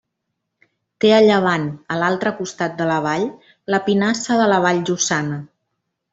[1.03, 3.27] Té a llevant, a l'altre costat de la vall,
[3.75, 5.41] la Pinassa de la Vall Jussana.